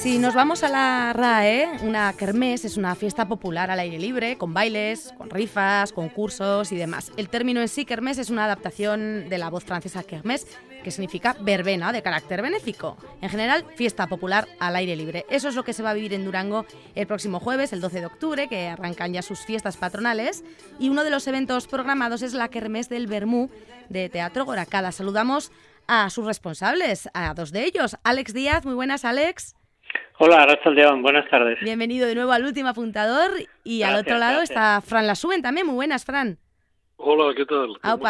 [0.00, 4.36] Si nos vamos a la RAE, una kermés es una fiesta popular al aire libre,
[4.38, 7.12] con bailes, con rifas, concursos y demás.
[7.16, 10.46] El término en sí, kermés, es una adaptación de la voz francesa kermés,
[10.82, 12.96] que significa verbena de carácter benéfico.
[13.20, 15.24] En general, fiesta popular al aire libre.
[15.30, 18.00] Eso es lo que se va a vivir en Durango el próximo jueves, el 12
[18.00, 20.44] de octubre, que arrancan ya sus fiestas patronales.
[20.78, 23.50] Y uno de los eventos programados es la kermés del Bermú
[23.88, 24.92] de Teatro Goracada.
[24.92, 25.52] Saludamos
[25.86, 27.96] a sus responsables, a dos de ellos.
[28.04, 29.56] Alex Díaz, muy buenas, Alex.
[30.18, 31.58] Hola, León, buenas tardes.
[31.62, 33.30] Bienvenido de nuevo al último apuntador.
[33.64, 34.50] Y al otro lado gracias.
[34.50, 35.66] está Fran Lasuen también.
[35.66, 36.38] Muy buenas, Fran.
[36.96, 37.78] Hola, ¿qué tal?
[37.80, 38.04] ¿Cómo?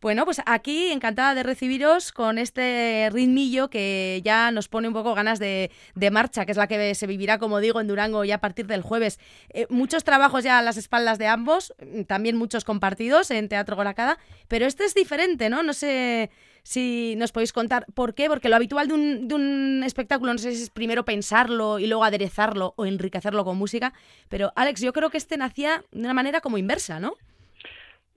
[0.00, 5.12] Bueno, pues aquí encantada de recibiros con este ritmillo que ya nos pone un poco
[5.12, 5.72] ganas de,
[6.12, 8.82] marcha, que es la que se vivirá, como digo, en Durango ya a partir del
[8.82, 9.18] jueves.
[9.48, 13.74] Eh, muchos trabajos ya a las espaldas de ambos, mm, también muchos compartidos en Teatro
[13.74, 15.64] Goracada, pero este es diferente, ¿no?
[15.64, 16.30] No sé
[16.62, 20.38] si nos podéis contar por qué, porque lo habitual de un, de un espectáculo, no
[20.38, 23.92] sé si es primero pensarlo y luego aderezarlo o enriquecerlo con música,
[24.28, 27.16] pero Alex, yo creo que este nacía de una manera como inversa, ¿no?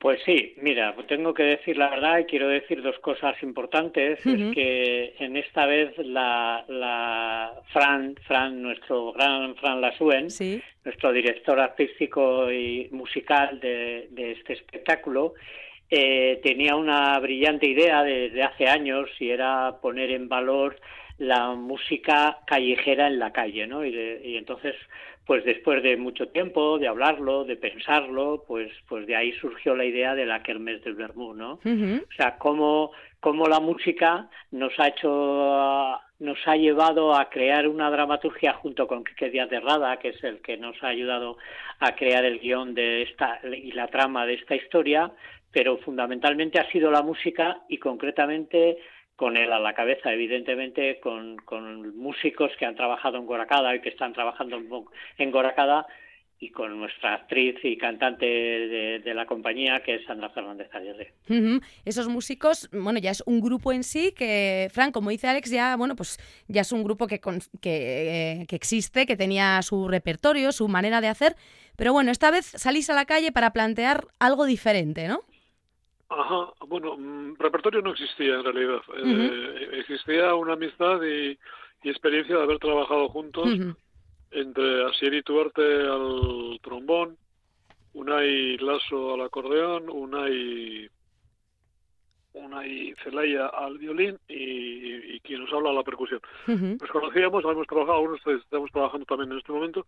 [0.01, 4.19] Pues sí, mira, tengo que decir la verdad y quiero decir dos cosas importantes.
[4.25, 10.59] Es que en esta vez la, la Fran, Fran, nuestro gran Fran Lasuen, Sí.
[10.83, 15.35] nuestro director artístico y musical de, de este espectáculo,
[15.91, 20.77] eh, tenía una brillante idea desde hace años y era poner en valor
[21.19, 23.85] la música callejera en la calle, ¿no?
[23.85, 24.73] Y, de- y entonces,
[25.31, 29.85] pues después de mucho tiempo, de hablarlo, de pensarlo, pues, pues de ahí surgió la
[29.85, 31.53] idea de la Kermés del Bermú, ¿no?
[31.53, 37.89] O sea, cómo, cómo la música nos ha hecho, nos ha llevado a crear una
[37.89, 41.37] dramaturgia junto con Quique Díaz de Rada, que es el que nos ha ayudado
[41.79, 45.13] a crear el guion de esta y la trama de esta historia,
[45.53, 48.79] pero fundamentalmente ha sido la música y concretamente
[49.21, 53.79] con él a la cabeza, evidentemente con, con músicos que han trabajado en Goracada y
[53.79, 54.59] que están trabajando
[55.19, 55.85] en Goracada
[56.39, 61.13] y con nuestra actriz y cantante de, la compañía, que es Sandra Fernández Aguirre.
[61.85, 65.75] Esos músicos, bueno, ya es un grupo en sí que, Fran, como dice Alex, ya,
[65.75, 66.17] bueno, pues
[66.47, 70.67] ya es un grupo que, con- que, eh, que existe, que tenía su repertorio, su
[70.67, 71.35] manera de hacer,
[71.75, 75.21] pero bueno, esta vez salís a la calle para plantear algo diferente, ¿no?
[76.13, 78.81] Ajá, bueno, mm, repertorio no existía en realidad.
[78.97, 81.39] Eh, existía una amistad y,
[81.83, 83.73] y experiencia de haber trabajado juntos Ujú.
[84.31, 87.17] entre Asier y Tuarte al trombón,
[87.93, 90.89] Unai Lasso al acordeón, Unai,
[92.33, 96.19] Unai Celaya al violín y, y quien nos habla a la percusión.
[96.45, 96.77] Ujú.
[96.81, 99.87] Nos conocíamos, hemos trabajado, aún estamos trabajando también en este momento,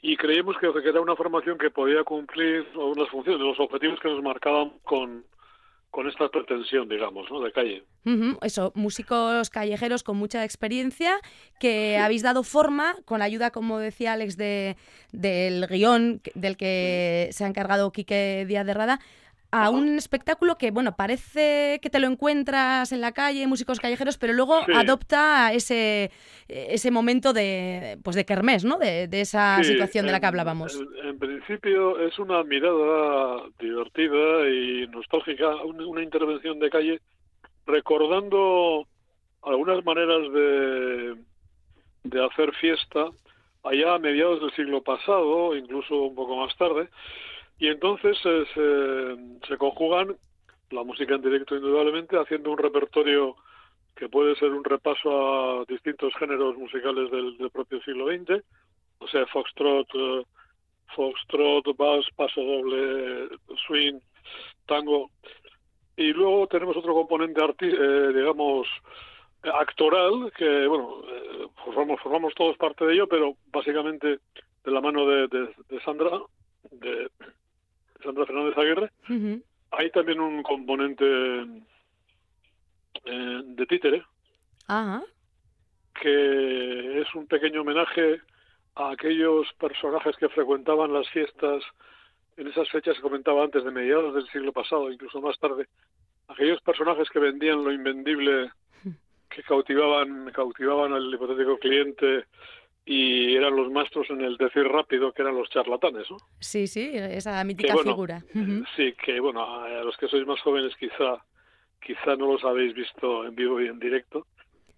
[0.00, 4.08] y creíamos que, que era una formación que podía cumplir unas funciones, los objetivos que
[4.08, 5.24] nos marcaban con,
[5.92, 7.40] con esta pretensión, digamos, ¿no?
[7.42, 7.84] de calle.
[8.40, 11.20] Eso, músicos callejeros con mucha experiencia
[11.60, 14.76] que habéis dado forma con la ayuda, como decía Alex, de,
[15.12, 19.00] del guion del que se ha encargado Quique Díaz de Rada,
[19.52, 24.18] a un espectáculo que, bueno, parece que te lo encuentras en la calle, músicos callejeros,
[24.18, 24.72] pero luego Sí.
[24.74, 26.10] adopta ese,
[26.48, 28.78] ese momento de, pues de kermés, ¿no?
[28.78, 30.74] De, de esa Sí, situación de la que hablábamos.
[30.74, 37.00] En, en principio es una mirada divertida y nostálgica, una, una intervención de calle
[37.66, 38.86] recordando
[39.42, 41.16] algunas maneras de,
[42.04, 43.06] de hacer fiesta
[43.64, 46.88] allá a mediados del siglo pasado, incluso un poco más tarde,
[47.62, 50.16] y entonces se, conjugan
[50.72, 53.36] la música en directo indudablemente, haciendo un repertorio
[53.94, 58.42] que puede ser un repaso a distintos géneros musicales del, del propio siglo XX,
[58.98, 60.24] o sea, foxtrot, eh,
[60.96, 63.28] foxtrot, bass, paso doble,
[63.68, 64.00] swing,
[64.66, 65.08] tango.
[65.96, 68.66] Y luego tenemos otro componente, arti- eh, digamos,
[69.54, 74.18] actoral, que, bueno, eh, formamos, formamos todos parte de ello, pero básicamente
[74.64, 76.20] de la mano de, de- de Sandra,
[76.72, 77.08] de
[78.02, 78.90] Sandra Fernández Aguirre.
[79.70, 81.04] Hay también un componente
[83.04, 84.04] eh, de títere,
[84.68, 85.02] Ajá.
[86.00, 88.20] que es un pequeño homenaje
[88.74, 91.62] a aquellos personajes que frecuentaban las fiestas
[92.36, 95.68] en esas fechas que comentaba antes, de mediados del siglo pasado, incluso más tarde,
[96.28, 98.50] aquellos personajes que vendían lo invendible,
[99.28, 102.26] que cautivaban, cautivaban al hipotético cliente
[102.84, 106.16] y eran los maestros en el decir rápido, que eran los charlatanes, ¿no?
[106.40, 108.24] Sí, sí, esa Que, mítica bueno, figura.
[108.34, 108.64] Ujú.
[108.76, 111.24] Sí, que bueno, a los que sois más jóvenes quizá,
[111.80, 114.26] quizá no los habéis visto en vivo y en directo,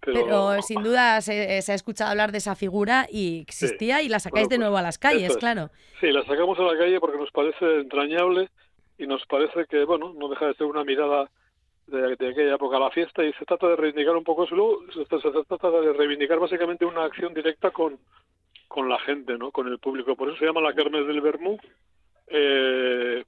[0.00, 4.48] Pero, sin duda se, ha escuchado hablar de esa figura y existía y la sacáis
[4.48, 5.70] de pues, nuevo a las calles, claro.
[6.00, 8.50] Sí, la sacamos a la calle porque nos parece entrañable
[8.98, 11.30] y nos parece que, bueno, no deja de ser una mirada
[11.86, 15.70] de, aquella época la fiesta y se trata de reivindicar un poco eso, se, trata
[15.70, 17.98] de reivindicar básicamente una acción directa con,
[18.68, 19.50] con la gente, ¿no?
[19.50, 20.16] Con el público.
[20.16, 21.58] Por eso se llama la Kermes del Bermú.
[22.26, 23.22] Eh,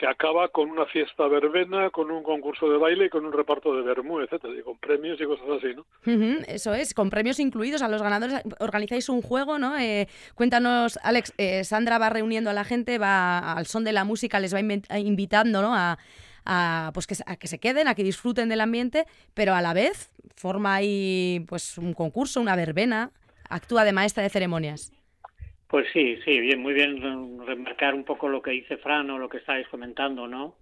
[0.00, 3.76] que acaba con una fiesta verbena, con un concurso de baile y con un reparto
[3.76, 5.84] de vermú, etcétera, y con premios y cosas así, ¿no?
[6.48, 8.40] eso es, con premios incluidos a los ganadores.
[8.60, 9.78] Organizáis un juego, ¿no?
[9.78, 14.04] Eh, cuéntanos, Alex, eh, Sandra va reuniendo a la gente, va al son de la
[14.04, 15.74] música, les va invitando, ¿no?
[15.74, 15.98] A,
[16.44, 19.04] a, pues que, a que se queden, a que disfruten del ambiente,
[19.34, 23.10] pero a la vez forma ahí pues un concurso, una verbena,
[23.48, 24.92] actúa de maestra de ceremonias.
[25.68, 27.00] Pues sí, sí, bien, muy bien
[27.46, 30.56] remarcar un poco lo que dice Fran o lo que estáis comentando, ¿no?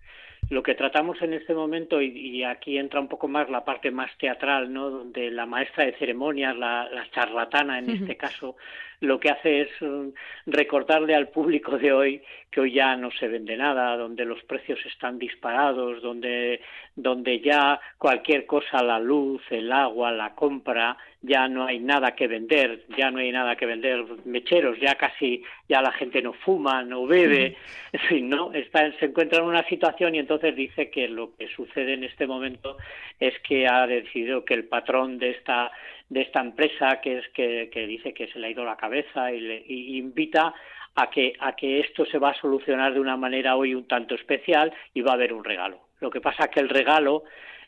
[0.50, 4.10] Lo que tratamos en este momento, y, aquí entra un poco más la parte más
[4.16, 4.88] teatral, ¿no?
[4.88, 8.56] Donde la maestra de ceremonias, la, charlatana en este caso,
[9.00, 10.08] lo que hace es mm,
[10.46, 14.78] recordarle al público de hoy que hoy ya no se vende nada, donde los precios
[14.86, 16.62] están disparados, donde,
[16.96, 22.26] donde ya cualquier cosa, la luz, el agua, la compra, ya no hay nada que
[22.26, 26.82] vender, ya no hay nada que vender mecheros, ya casi ya la gente no fuma,
[26.82, 27.56] no bebe,
[27.92, 28.52] en fin, ¿no?
[28.52, 32.26] Está, se encuentra en una situación y entonces dice que lo que sucede en este
[32.26, 32.76] momento
[33.20, 35.70] es que ha decidido que el patrón de esta
[36.08, 39.30] de esta empresa que es que, que dice que se le ha ido la cabeza
[39.30, 40.54] y, le, y invita
[40.94, 44.14] a que, a que esto se va a solucionar de una manera hoy un tanto
[44.14, 45.80] especial y va a haber un regalo.
[46.00, 47.24] Lo que pasa es que el regalo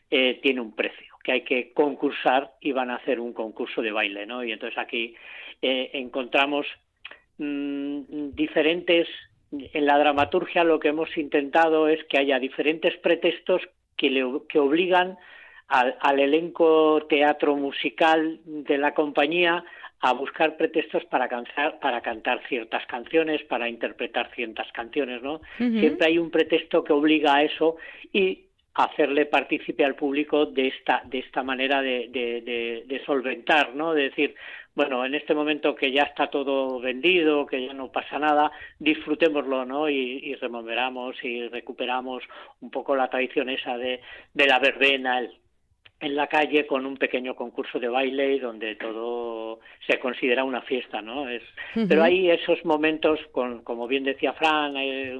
[0.09, 3.91] eh, tiene un precio, que hay que concursar y van a hacer un concurso de
[3.91, 4.43] baile, ¿no?
[4.43, 5.15] Y entonces aquí
[5.61, 6.67] eh, encontramos
[7.37, 9.07] mm, diferentes,
[9.51, 13.61] en la dramaturgia lo que hemos intentado es que haya diferentes pretextos
[13.97, 15.17] que, le, que obligan
[15.67, 19.63] al, al elenco teatro musical de la compañía
[20.01, 25.41] a buscar pretextos para cantar, para cantar ciertas canciones, para interpretar ciertas canciones, ¿no?
[25.57, 27.77] Siempre hay un pretexto que obliga a eso
[28.11, 32.07] y hacerle partícipe al público de esta de esta manera de,
[32.87, 33.93] de, solventar, ¿no?
[33.93, 34.35] De decir,
[34.73, 39.65] bueno, en este momento que ya está todo vendido, que ya no pasa nada, disfrutémoslo,
[39.65, 39.89] ¿no?
[39.89, 42.23] Y, y removeramos y recuperamos
[42.61, 44.01] un poco la tradición esa de,
[44.33, 45.31] de la verbena, el,
[46.01, 51.01] en la calle con un pequeño concurso de baile donde todo se considera una fiesta,
[51.01, 51.29] ¿no?
[51.29, 51.43] Es,
[51.73, 55.15] Pero hay esos momentos, con, como bien decía Fran, hay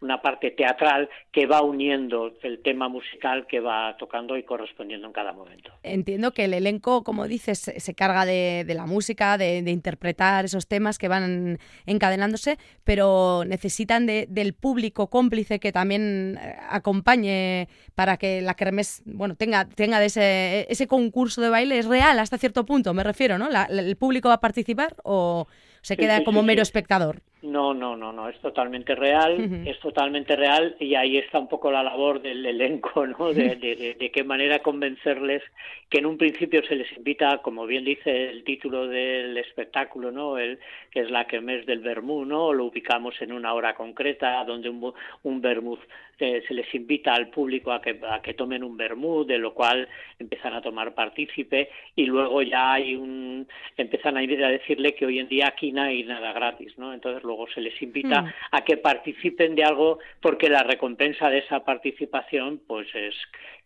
[0.00, 5.12] una parte teatral que va uniendo el tema musical que va tocando y correspondiendo en
[5.12, 5.72] cada momento.
[5.82, 10.98] Entiendo que el elenco, como dices, se carga de, la música, de, interpretar esos temas
[10.98, 18.54] que van encadenándose, pero necesitan del público cómplice que también eh, acompañe para que la
[18.54, 23.02] kermés, bueno, tenga, tenga ese, ese concurso de baile es real hasta cierto punto, me
[23.02, 23.48] refiero, ¿no?
[23.68, 25.46] ¿El público va a participar o
[25.82, 27.22] se queda como mero espectador?
[27.44, 31.70] No, no, no, no, es totalmente real, es totalmente real y ahí está un poco
[31.70, 33.34] la labor del elenco, ¿no?
[33.34, 35.42] De, de, qué manera convencerles
[35.90, 40.38] que en un principio se les invita, como bien dice el título del espectáculo, ¿no?
[40.38, 40.58] El,
[40.90, 42.52] que es la mes del Bermú, ¿no?
[42.52, 45.42] Lo ubicamos en una hora concreta donde un, un
[46.20, 49.52] eh, se les invita al público a que, a que tomen un vermú, de lo
[49.52, 49.88] cual
[50.18, 55.18] empiezan a tomar partícipe y luego ya hay un, empiezan a, a decirle que hoy
[55.18, 56.94] en día aquí no hay nada gratis, ¿no?
[56.94, 58.32] Entonces luego se les invita mm.
[58.52, 63.14] a que participen de algo porque la recompensa de esa participación pues es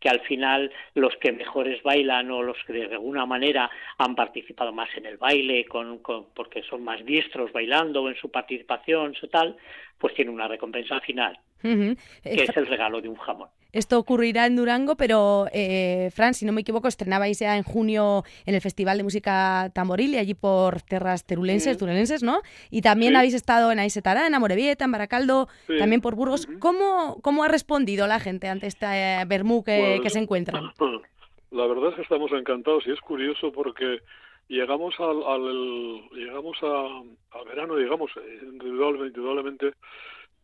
[0.00, 4.72] que al final los que mejores bailan o los que de alguna manera han participado
[4.72, 6.00] más en el baile con,
[6.34, 9.56] porque son más diestros bailando en su participación tal
[9.98, 14.56] pues tienen una recompensa final que es el regalo de un jamón esto ocurrirá en
[14.56, 18.96] Durango, pero eh, Fran, si no me equivoco, estrenabais ya en junio en el Festival
[18.96, 22.40] de Música Tamboril y allí por tierras terulenses, turelenses, ¿no?
[22.70, 25.48] Y también habéis estado en Aisetará, en Amorebieta, en Baracaldo,
[25.78, 26.48] también por Burgos.
[26.60, 30.72] ¿Cómo, ¿Cómo ha respondido la gente ante este eh, Bermú que, que se encuentran?
[31.50, 34.00] La verdad es que estamos encantados y es curioso porque
[34.48, 38.10] llegamos al, al llegamos a, verano, digamos,
[38.42, 39.72] indudablemente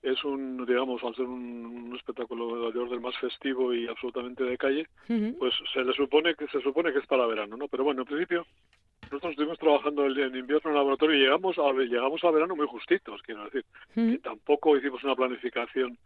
[0.05, 4.87] es un, digamos, al ser un, espectáculo de del más festivo y absolutamente de calle,
[5.39, 7.69] pues se le supone que se supone que es para verano, ¿no?
[7.69, 8.45] Pero bueno, en principio
[9.05, 12.57] nosotros estuvimos trabajando el, en invierno en el laboratorio y llegamos a, llegamos a verano
[12.57, 15.97] muy justitos, quiero decir, que tampoco hicimos una planificación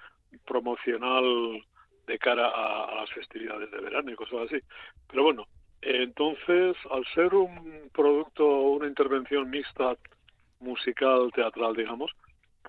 [0.47, 1.63] promocional
[2.07, 4.59] de cara a, las festividades de verano y cosas así.
[5.09, 5.47] Pero bueno,
[5.81, 9.97] entonces, al ser un producto, una intervención mixta
[10.61, 12.13] musical, teatral, digamos,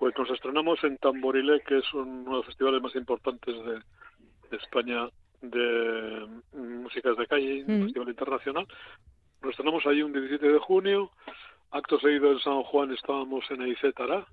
[0.00, 5.10] pues nos estrenamos en Tamborile, que es uno de los festivales más importantes de, España
[5.42, 8.66] de músicas de calle, un festival internacional.
[9.42, 11.10] Nos estrenamos ahí un 17 de junio,
[11.70, 14.26] acto seguido en San Juan estábamos en Aizetara,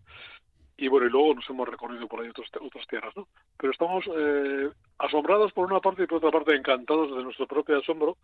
[0.78, 3.28] y bueno, y luego nos hemos recorrido por ahí otras, otras tierras, ¿no?
[3.58, 4.70] Pero estamos eh,
[5.00, 8.16] asombrados por una parte y por otra parte encantados de nuestro propio asombro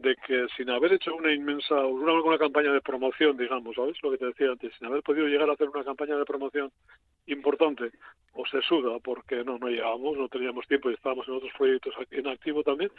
[0.00, 3.96] de que sin haber hecho una inmensa, una, una campaña de promoción, digamos, ¿sabes?
[4.02, 6.70] Lo que te decía antes, sin haber podido llegar a hacer una campaña de promoción
[7.30, 7.90] importante,
[8.34, 11.94] o se suda porque no, no llegábamos, no teníamos tiempo y estábamos en otros proyectos
[12.10, 12.90] en activo también,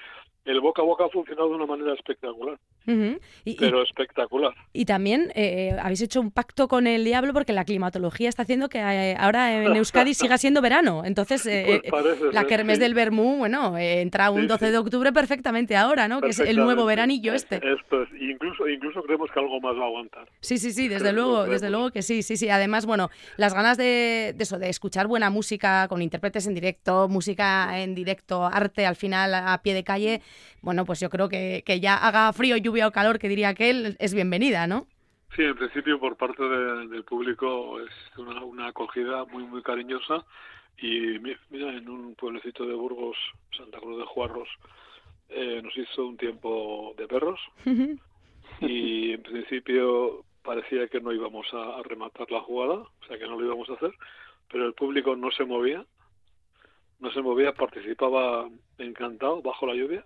[0.46, 2.58] el boca a boca ha funcionado de una manera espectacular.
[2.86, 4.54] pero espectacular.
[4.74, 8.70] Y también eh, habéis hecho un pacto con el diablo porque la climatología está haciendo
[8.70, 11.04] que eh, ahora en Euskadi siga siendo verano.
[11.06, 16.08] Entonces, eh, pues la Kermés del Bermú, bueno, entra un 12 de octubre perfectamente ahora,
[16.08, 16.22] ¿no?
[16.22, 17.56] Que es el nuevo veranillo este.
[17.56, 20.28] Esto es, incluso, incluso creemos que algo más va a aguantar.
[20.42, 22.50] Sí, sí, sí, desde luego, desde luego que sí, sí, sí.
[22.50, 27.80] Además, bueno, las ganas de, eso, de escuchar buena música con intérpretes en directo, música
[27.80, 30.22] en directo, arte al final a pie de calle,
[30.62, 33.96] bueno, pues yo creo que, que ya haga frío, lluvia o calor, que diría aquel,
[34.00, 34.88] es bienvenida, ¿no?
[35.36, 40.26] Sí, en principio por parte del público es una, una acogida muy, muy cariñosa.
[40.78, 43.16] Y mira, en un pueblecito de Burgos,
[43.56, 44.50] Santa Cruz de Juarros,
[45.30, 47.40] eh, nos hizo un tiempo de perros.
[48.60, 53.40] Y en principio parecía que no íbamos a, rematar la jugada, o sea que no
[53.40, 53.92] lo íbamos a hacer,
[54.52, 55.86] pero el público no se movía,
[57.00, 60.06] no se movía, participaba encantado bajo la lluvia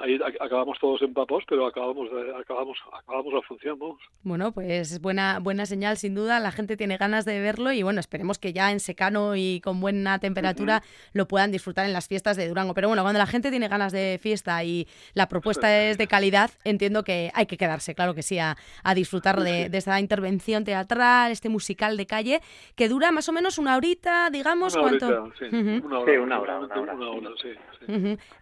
[0.00, 3.78] ahí acabamos todos empapados, pero acabamos acabamos acabamos la función,
[4.22, 8.00] Bueno, pues buena buena señal sin duda, la gente tiene ganas de verlo y bueno,
[8.00, 12.36] esperemos que ya en secano y con buena temperatura lo puedan disfrutar en las fiestas
[12.36, 12.74] de Durango.
[12.74, 16.50] Pero bueno, cuando la gente tiene ganas de fiesta y la propuesta es de calidad,
[16.64, 18.56] entiendo que hay que quedarse, claro que sí, a,
[18.94, 22.40] disfrutar de, esta intervención teatral, este musical de calle,
[22.74, 25.32] que dura más o menos una horita, digamos, una ¿cuánto?
[25.38, 27.48] sí, una hora, una hora, una hora, sí,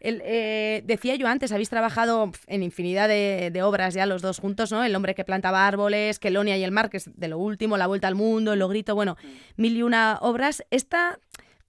[0.00, 4.73] El, eh, decía yo antes, habéis trabajado en infinidad de, obras ya los dos juntos,
[4.73, 4.85] ¿no?
[4.85, 7.87] El hombre que plantaba árboles, Kelonia y el mar, que es de lo último, La
[7.87, 9.17] Vuelta al Mundo, El Logrito, bueno,
[9.57, 10.64] mil y una obras.
[10.71, 11.19] Esta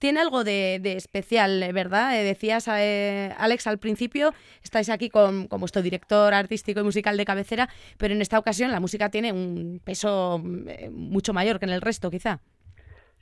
[0.00, 2.18] tiene algo de, especial, ¿verdad?
[2.18, 4.32] Eh, decías, eh, Alex, al principio,
[4.62, 7.68] estáis aquí con, con, vuestro director artístico y musical de cabecera,
[7.98, 11.82] pero en esta ocasión la música tiene un peso eh, mucho mayor que en el
[11.82, 12.40] resto, quizá.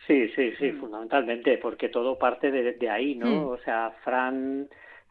[0.07, 3.27] Sí, sí, sí, fundamentalmente, porque todo parte de, ahí, ¿no?
[3.27, 3.49] Mm.
[3.49, 4.69] O sea, Fran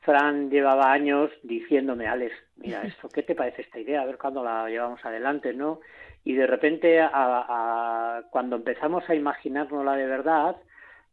[0.07, 4.01] Fran llevaba años diciéndome, Alex, mira esto, ¿qué te parece esta idea?
[4.01, 5.81] A ver cuándo la llevamos adelante, ¿no?
[6.23, 10.55] Y de repente, a, cuando empezamos a imaginárnosla de verdad,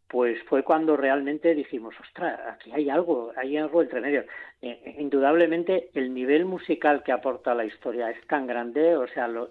[0.07, 4.27] pues fue cuando realmente dijimos, ostras, aquí hay algo, hay algo entre medio.
[4.63, 9.51] Eh, indudablemente el nivel musical que aporta la historia es tan grande, o sea, lo,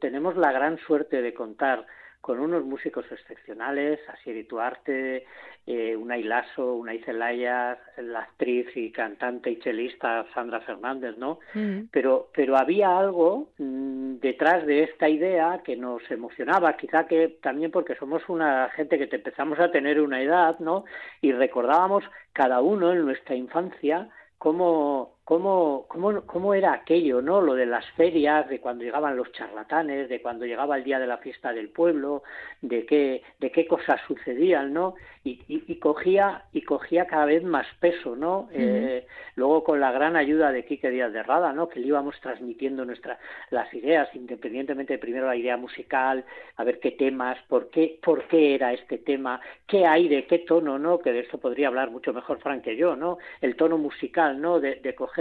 [0.00, 1.84] tenemos la gran suerte de contar
[2.24, 5.26] con unos músicos excepcionales, Asieri Tuarte,
[5.66, 11.40] eh, Unai Lasso, Unai Zelaya, la actriz y cantante y chelista Sandra Fernández, ¿no?
[11.52, 11.88] Mm.
[11.90, 17.70] Pero, pero había algo mm, detrás de esta idea que nos emocionaba, quizá que también
[17.70, 20.86] porque somos una gente que te empezamos a tener una edad, ¿no?
[21.20, 27.40] Y recordábamos cada uno en nuestra infancia cómo cómo, cómo, cómo era aquello, ¿no?
[27.40, 31.06] Lo de las ferias, de cuando llegaban los charlatanes, de cuando llegaba el día de
[31.06, 32.22] la fiesta del pueblo,
[32.60, 34.94] de qué, de qué cosas sucedían, ¿no?
[35.24, 38.50] Y, y, cogía, y cogía cada vez más peso, ¿no?
[38.52, 41.70] eh, luego con la gran ayuda de Quique Díaz de Rada, ¿no?
[41.70, 46.26] Que le íbamos transmitiendo nuestras las ideas, independientemente de primero la idea musical,
[46.56, 50.78] a ver qué temas, por qué, por qué era este tema, qué aire, qué tono,
[50.78, 50.98] ¿no?
[50.98, 53.16] Que de esto podría hablar mucho mejor Frank que yo, ¿no?
[53.40, 54.60] El tono musical, ¿no?
[54.60, 55.13] De, de coger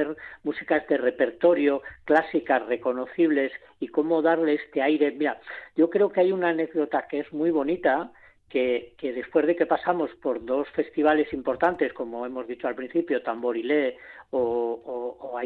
[0.44, 5.12] músicas de repertorio, clásicas, reconocibles, y cómo darle este aire.
[5.12, 5.40] Mira,
[5.76, 8.12] yo creo que hay una anécdota que es muy bonita,
[8.50, 13.22] que, que, después de que pasamos por dos festivales importantes, como hemos dicho al principio,
[13.24, 13.98] Tamborilé
[14.30, 14.82] o,
[15.22, 15.40] o,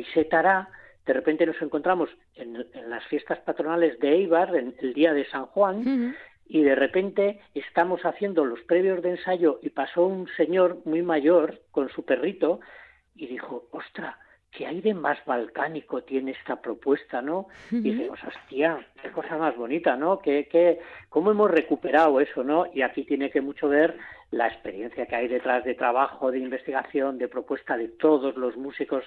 [1.08, 5.46] de repente nos encontramos en, las fiestas patronales de Eibar, en el día de San
[5.46, 11.02] Juan, y de repente estamos haciendo los previos de ensayo y pasó un señor muy
[11.02, 12.60] mayor con su perrito
[13.16, 14.20] y dijo, ostra,
[14.58, 17.48] qué aire más balcánico tiene esta propuesta, ¿no?
[17.70, 20.18] Y decimos, hostia, qué cosa más bonita, ¿no?
[20.18, 22.66] ¿Qué, qué, ¿Cómo hemos recuperado eso, no?
[22.74, 23.96] Y aquí tiene que mucho ver
[24.32, 29.04] la experiencia que hay detrás de trabajo, de investigación, de propuesta de todos los músicos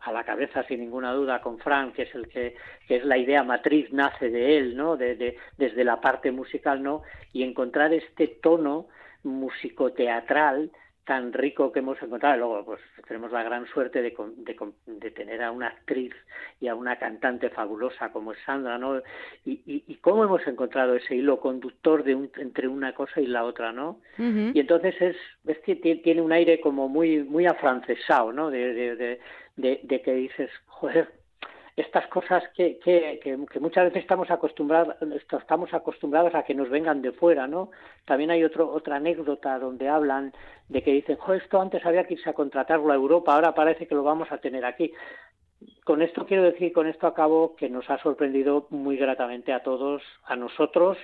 [0.00, 2.54] a la cabeza, sin ninguna duda, con Frank, que es el que,
[2.86, 4.96] que es la idea matriz, nace de él, ¿no?
[4.96, 7.02] De, de, desde la parte musical, ¿no?
[7.32, 8.86] Y encontrar este tono
[9.24, 10.70] musicoteatral
[11.06, 12.36] tan rico que hemos encontrado.
[12.36, 14.14] Luego, pues tenemos la gran suerte de,
[14.86, 16.12] de, tener a una actriz
[16.60, 18.98] y a una cantante fabulosa como es Sandra, ¿no?
[19.44, 23.44] Y, y, cómo hemos encontrado ese hilo conductor de un, entre una cosa y la
[23.44, 24.00] otra, ¿no?
[24.18, 28.50] Y entonces es, es que tiene un aire como muy muy afrancesado, ¿no?
[28.50, 29.20] De, de,
[29.56, 31.08] de, de que dices, joder,
[31.76, 34.96] estas cosas que, que, que, muchas veces estamos acostumbrados,
[35.30, 37.70] estamos acostumbrados a que nos vengan de fuera, ¿no?
[38.06, 40.32] También hay otro, otra anécdota donde hablan
[40.70, 43.94] de que dicen, esto antes había que irse a contratarlo a Europa, ahora parece que
[43.94, 44.90] lo vamos a tener aquí.
[45.84, 50.02] Con esto quiero decir, con esto acabo que nos ha sorprendido muy gratamente a todos,
[50.24, 50.96] a nosotros,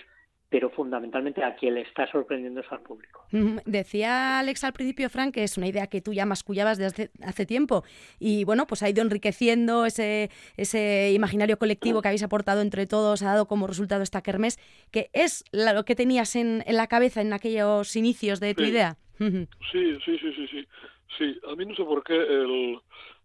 [0.53, 3.25] pero fundamentalmente a quien le está sorprendiendo es al público.
[3.65, 7.47] Decía Alex al principio, Frank, que es una idea que tú ya mascullabas desde hace
[7.47, 7.85] tiempo
[8.21, 10.29] y bueno, pues ha ido enriqueciendo ese,
[10.59, 14.59] ese imaginario colectivo que habéis aportado entre todos, ha dado como resultado esta kermés,
[14.91, 18.99] que es lo que tenías en, la cabeza en aquellos inicios de tu idea.
[19.19, 20.69] sí, sí, sí, sí, sí.
[21.17, 22.79] Sí, a mí no sé por qué el...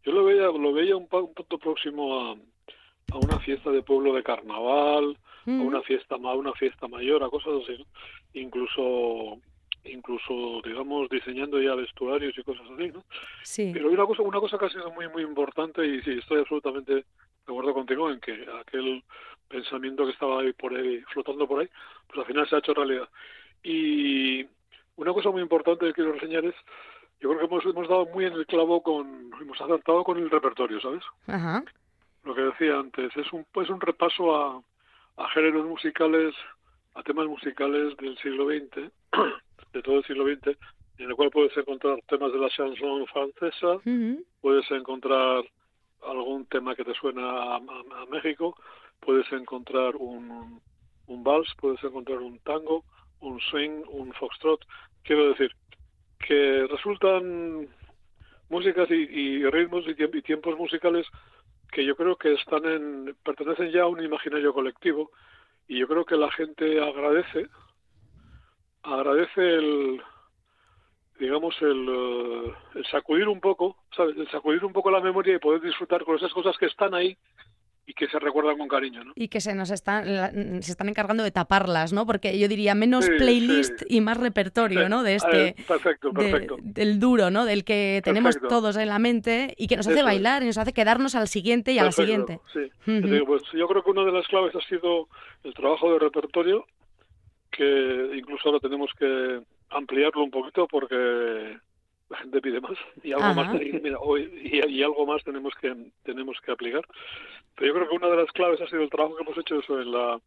[0.05, 2.37] yo lo veía, lo veía un, un punto próximo a,
[3.11, 7.29] a una fiesta de pueblo de carnaval, a una fiesta a una fiesta mayor, a
[7.29, 7.85] cosas así,
[8.33, 9.39] incluso
[9.85, 13.03] incluso digamos diseñando ya vestuarios y cosas así, ¿no?
[13.43, 13.71] Sí.
[13.73, 16.39] Pero hay una cosa una cosa que ha sido muy muy importante y sí estoy
[16.39, 17.03] absolutamente de
[17.45, 19.03] acuerdo contigo en que aquel
[19.47, 21.69] pensamiento que estaba ahí por ahí flotando por ahí,
[22.07, 23.07] pues al final se ha hecho realidad.
[23.63, 24.45] Y
[24.97, 26.55] una cosa muy importante que quiero reseñar es
[27.19, 30.29] yo creo que hemos, hemos dado muy en el clavo con hemos acertado con el
[30.29, 31.03] repertorio, ¿sabes?
[31.27, 31.63] Ajá.
[32.23, 34.61] Lo que decía antes es un es un repaso a
[35.17, 36.33] a géneros musicales,
[36.93, 38.91] a temas musicales del siglo XX,
[39.73, 40.57] de todo el siglo XX,
[40.99, 43.77] en el cual puedes encontrar temas de la chanson francesa,
[44.41, 45.43] puedes encontrar
[46.03, 47.61] algún tema que te suena a,
[48.09, 48.55] México,
[48.99, 50.61] puedes encontrar un,
[51.07, 52.83] un vals, puedes encontrar un tango,
[53.19, 54.65] un swing, un foxtrot.
[55.03, 55.51] Quiero decir
[56.19, 57.67] que resultan
[58.49, 61.05] músicas y, ritmos y, tiempos musicales
[61.71, 65.11] que yo creo que están en, pertenecen ya a un imaginario colectivo
[65.67, 67.47] y yo creo que la gente agradece,
[68.83, 70.01] agradece el,
[71.19, 74.17] digamos, el, eh, sacudir un poco, ¿sabes?
[74.17, 77.17] El sacudir un poco la memoria y poder disfrutar con esas cosas que están ahí
[77.89, 79.13] y que se recuerdan con cariño, ¿no?
[79.15, 80.05] Y que se nos están,
[80.61, 82.05] se están encargando de taparlas, ¿no?
[82.05, 85.03] Porque yo diría menos playlist y más repertorio, ¿no?
[85.03, 86.57] De este, perfecto, perfecto.
[86.59, 87.45] del duro, ¿no?
[87.45, 90.73] Del que tenemos todos en la mente y que nos hace bailar y nos hace
[90.73, 92.41] quedarnos al siguiente y a la siguiente.
[92.51, 92.69] Sí.
[93.25, 95.07] pues yo creo que una de las claves ha sido
[95.45, 96.65] el trabajo de repertorio,
[97.51, 101.57] que incluso ahora tenemos que ampliarlo un poquito porque
[102.09, 106.37] la gente pide más y algo más mira, hoy, y, algo más tenemos que tenemos
[106.41, 106.85] que aplicar.
[107.55, 109.59] Pero yo creo que una de las claves ha sido el trabajo que hemos hecho
[109.59, 110.19] eso en la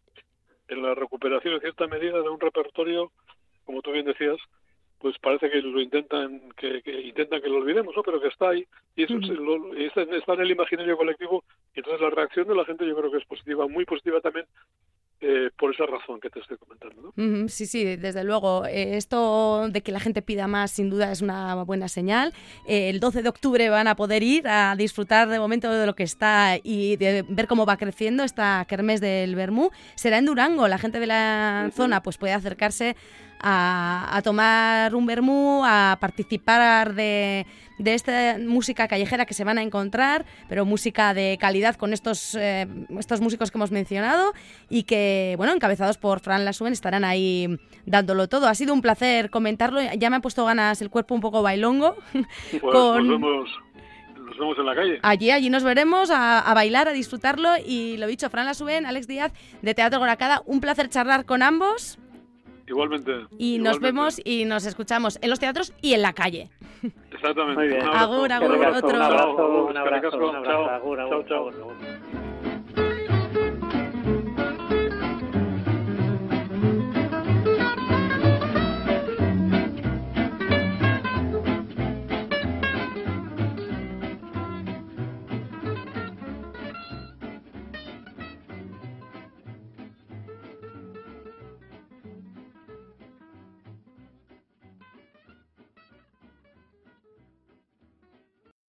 [0.68, 3.10] en la recuperación en cierta medida de un repertorio
[3.64, 4.38] como tú bien decías
[5.00, 8.64] pues parece que lo intentan que, intentan que lo olvidemos no pero que está ahí
[8.94, 9.18] y eso
[9.76, 11.42] está, está en el imaginario colectivo
[11.74, 14.46] y entonces la reacción de la gente yo creo que es positiva muy positiva también
[15.22, 17.12] eh, por esa razón que te estoy comentando.
[17.14, 17.48] ¿no?
[17.48, 18.64] sí, sí, desde luego.
[18.64, 22.32] Eh, esto de que la gente pida más, sin duda, es una buena señal.
[22.66, 25.94] Eh, el 12 de octubre van a poder ir a disfrutar de momento de lo
[25.94, 29.70] que está y de ver cómo va creciendo esta kermés del Bermú.
[29.94, 30.68] Será en Durango.
[30.68, 32.96] La gente de la zona pues puede acercarse
[33.42, 37.46] a, tomar un vermú, a participar de,
[37.78, 42.34] de, esta música callejera que se van a encontrar, pero música de calidad con estos,
[42.34, 42.66] eh,
[42.98, 44.32] estos músicos que hemos mencionado
[44.68, 48.46] y que, bueno, encabezados por Fran Lasuen, estarán ahí dándolo todo.
[48.46, 51.96] Ha sido un placer comentarlo, ya me ha puesto ganas el cuerpo un poco bailongo.
[52.12, 53.20] Pues nos,
[54.38, 54.98] vemos, en la calle.
[55.02, 59.32] Allí, allí nos veremos a, bailar, a disfrutarlo y lo dicho, Fran Lasuen, Alex Díaz
[59.62, 61.98] de Teatro Goracada, un placer charlar con ambos.
[62.70, 63.26] Igualmente.
[63.36, 66.50] Y nos vemos y nos escuchamos en los teatros y en la calle.
[67.12, 67.80] Exactamente.
[67.80, 68.90] Agur, agur, otro.
[68.90, 70.70] Un abrazo, un abrazo, un abrazo.
[70.70, 72.19] Agur, agur,